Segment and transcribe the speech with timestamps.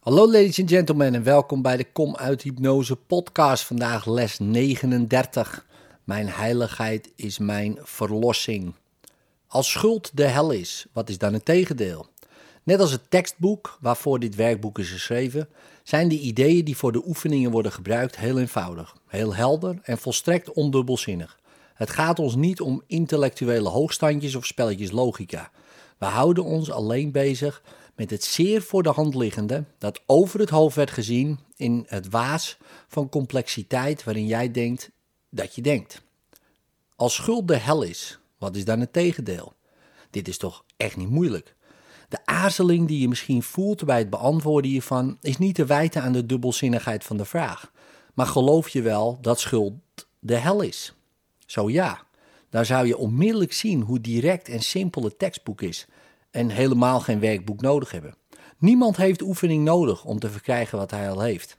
[0.00, 3.64] Hallo ladies and gentlemen en welkom bij de Kom uit Hypnose podcast.
[3.64, 5.66] Vandaag les 39.
[6.04, 8.74] Mijn heiligheid is mijn verlossing.
[9.46, 12.06] Als schuld de hel is, wat is dan het tegendeel?
[12.62, 15.48] Net als het tekstboek waarvoor dit werkboek is geschreven,
[15.82, 20.52] zijn de ideeën die voor de oefeningen worden gebruikt heel eenvoudig, heel helder en volstrekt
[20.52, 21.38] ondubbelzinnig.
[21.74, 25.50] Het gaat ons niet om intellectuele hoogstandjes of spelletjes logica.
[25.98, 27.62] We houden ons alleen bezig
[28.00, 32.08] met het zeer voor de hand liggende dat over het hoofd werd gezien in het
[32.08, 34.90] waas van complexiteit waarin jij denkt
[35.30, 36.02] dat je denkt.
[36.96, 39.52] Als schuld de hel is, wat is dan het tegendeel?
[40.10, 41.54] Dit is toch echt niet moeilijk.
[42.08, 46.12] De aarzeling die je misschien voelt bij het beantwoorden hiervan is niet te wijten aan
[46.12, 47.72] de dubbelzinnigheid van de vraag.
[48.14, 49.74] Maar geloof je wel dat schuld
[50.18, 50.94] de hel is?
[51.46, 52.06] Zo ja,
[52.50, 55.86] dan zou je onmiddellijk zien hoe direct en simpel het tekstboek is
[56.30, 58.14] en helemaal geen werkboek nodig hebben.
[58.58, 61.58] Niemand heeft oefening nodig om te verkrijgen wat hij al heeft.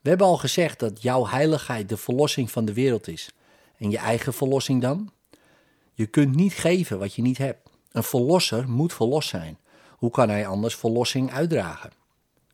[0.00, 3.30] We hebben al gezegd dat jouw heiligheid de verlossing van de wereld is.
[3.78, 5.10] En je eigen verlossing dan?
[5.92, 7.70] Je kunt niet geven wat je niet hebt.
[7.92, 9.58] Een verlosser moet verlost zijn.
[9.90, 11.90] Hoe kan hij anders verlossing uitdragen?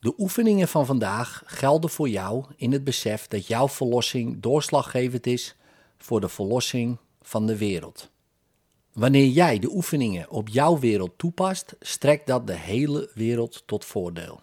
[0.01, 5.57] De oefeningen van vandaag gelden voor jou in het besef dat jouw verlossing doorslaggevend is
[5.99, 8.11] voor de verlossing van de wereld.
[8.93, 14.41] Wanneer jij de oefeningen op jouw wereld toepast, strekt dat de hele wereld tot voordeel.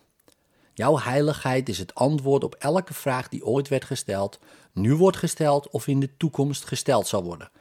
[0.73, 4.39] Jouw heiligheid is het antwoord op elke vraag die ooit werd gesteld,
[4.73, 7.51] nu wordt gesteld of in de toekomst gesteld zal worden.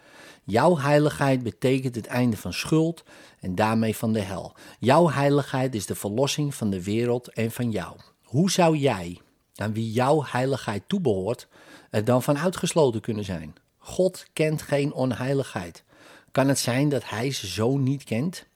[0.45, 3.05] Jouw heiligheid betekent het einde van schuld
[3.41, 4.53] en daarmee van de hel.
[4.79, 7.97] Jouw heiligheid is de verlossing van de wereld en van jou.
[8.23, 9.21] Hoe zou jij,
[9.55, 11.49] aan wie jouw heiligheid toebehoort,
[11.91, 13.55] er dan van uitgesloten kunnen zijn?
[13.79, 15.85] God kent geen onheiligheid.
[16.33, 18.47] Kan het zijn dat hij ze zo niet kent?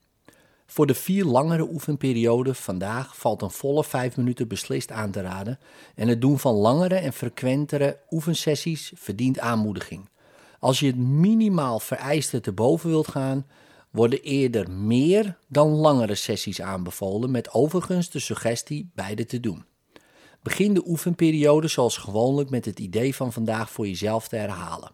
[0.65, 5.59] Voor de vier langere oefenperioden vandaag valt een volle vijf minuten beslist aan te raden
[5.95, 10.09] en het doen van langere en frequentere oefensessies verdient aanmoediging.
[10.59, 13.45] Als je het minimaal vereiste te boven wilt gaan,
[13.89, 19.65] worden eerder meer dan langere sessies aanbevolen, met overigens de suggestie beide te doen.
[20.43, 24.91] Begin de oefenperiode zoals gewoonlijk met het idee van vandaag voor jezelf te herhalen.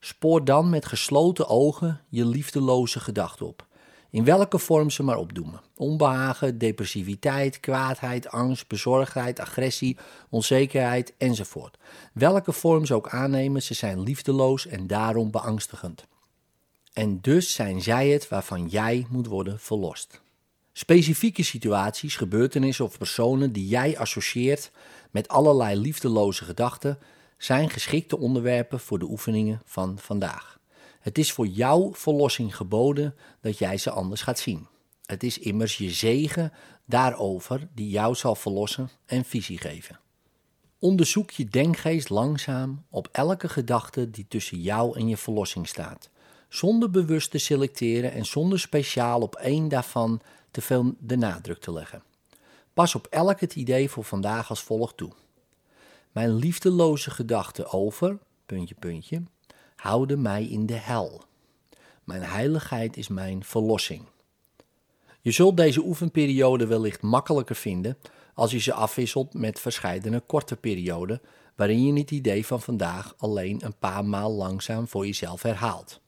[0.00, 3.66] Spoor dan met gesloten ogen je liefdeloze gedachten op.
[4.10, 5.60] In welke vorm ze maar opdoemen.
[5.76, 9.96] Onbehagen, depressiviteit, kwaadheid, angst, bezorgdheid, agressie,
[10.28, 11.76] onzekerheid enzovoort.
[12.12, 16.06] Welke vorm ze ook aannemen, ze zijn liefdeloos en daarom beangstigend.
[16.92, 20.20] En dus zijn zij het waarvan jij moet worden verlost.
[20.72, 24.70] Specifieke situaties, gebeurtenissen of personen die jij associeert
[25.10, 26.98] met allerlei liefdeloze gedachten
[27.38, 30.58] zijn geschikte onderwerpen voor de oefeningen van vandaag.
[31.00, 34.66] Het is voor jouw verlossing geboden dat jij ze anders gaat zien.
[35.06, 36.52] Het is immers je zegen
[36.84, 40.00] daarover die jou zal verlossen en visie geven.
[40.78, 46.10] Onderzoek je denkgeest langzaam op elke gedachte die tussen jou en je verlossing staat,
[46.48, 50.20] zonder bewust te selecteren en zonder speciaal op één daarvan
[50.50, 52.02] te veel de nadruk te leggen.
[52.74, 55.12] Pas op elk het idee voor vandaag als volgt toe.
[56.12, 59.22] Mijn liefdeloze gedachten over, puntje, puntje,
[59.76, 61.22] houden mij in de hel.
[62.04, 64.02] Mijn heiligheid is mijn verlossing.
[65.20, 67.98] Je zult deze oefenperiode wellicht makkelijker vinden
[68.34, 71.20] als je ze afwisselt met verscheidene korte perioden,
[71.56, 76.00] waarin je het idee van vandaag alleen een paar maal langzaam voor jezelf herhaalt.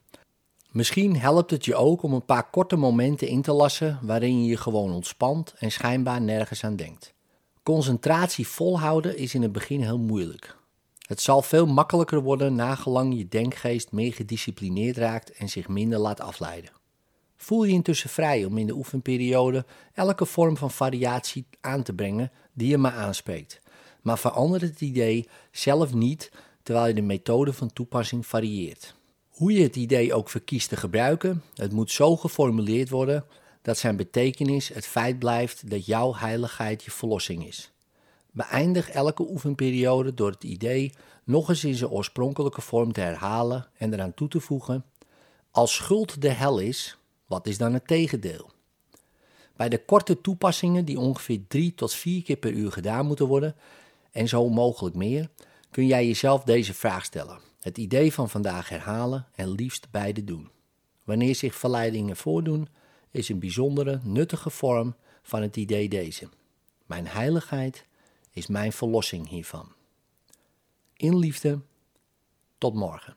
[0.70, 4.48] Misschien helpt het je ook om een paar korte momenten in te lassen waarin je
[4.48, 7.14] je gewoon ontspant en schijnbaar nergens aan denkt.
[7.62, 10.56] Concentratie volhouden is in het begin heel moeilijk.
[10.98, 16.21] Het zal veel makkelijker worden nagelang je denkgeest meer gedisciplineerd raakt en zich minder laat
[16.21, 16.71] afleiden.
[17.37, 22.32] Voel je intussen vrij om in de oefenperiode elke vorm van variatie aan te brengen
[22.53, 23.60] die je maar aanspreekt.
[24.03, 26.32] Maar verander het idee zelf niet
[26.62, 28.94] terwijl je de methode van toepassing varieert.
[29.28, 33.25] Hoe je het idee ook verkiest te gebruiken, het moet zo geformuleerd worden
[33.62, 37.72] dat zijn betekenis het feit blijft dat jouw heiligheid je verlossing is.
[38.31, 40.92] Beëindig elke oefenperiode door het idee
[41.24, 44.84] nog eens in zijn oorspronkelijke vorm te herhalen en eraan toe te voegen:
[45.51, 46.97] Als schuld de hel is,
[47.27, 48.51] wat is dan het tegendeel?
[49.57, 53.54] Bij de korte toepassingen, die ongeveer drie tot vier keer per uur gedaan moeten worden,
[54.10, 55.28] en zo mogelijk meer,
[55.71, 57.39] kun jij jezelf deze vraag stellen.
[57.60, 60.51] Het idee van vandaag herhalen en liefst beide doen.
[61.04, 62.68] Wanneer zich verleidingen voordoen,
[63.10, 66.28] is een bijzondere, nuttige vorm van het idee deze.
[66.86, 67.86] Mijn heiligheid
[68.30, 69.72] is mijn verlossing hiervan.
[70.97, 71.60] In liefde,
[72.59, 73.16] tot morgen.